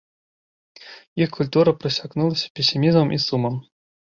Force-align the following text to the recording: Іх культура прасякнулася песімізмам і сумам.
Іх 1.23 1.29
культура 1.37 1.75
прасякнулася 1.83 2.47
песімізмам 2.57 3.15
і 3.19 3.23
сумам. 3.29 3.55